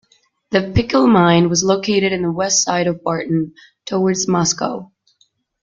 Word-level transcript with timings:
The 0.49 0.71
Pickell 0.73 1.05
Mine 1.07 1.47
was 1.47 1.63
located 1.63 2.11
on 2.11 2.23
the 2.23 2.31
west 2.31 2.63
side 2.63 2.87
of 2.87 3.03
Barton 3.03 3.53
towards 3.85 4.27
Moscow. 4.27 4.91